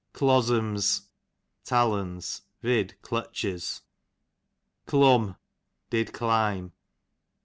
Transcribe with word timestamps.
Clozzoms, 0.15 1.09
tallons, 1.63 2.41
vid. 2.63 2.99
clutches. 3.03 3.83
Clum, 4.87 5.37
did 5.91 6.11
climb. 6.11 6.71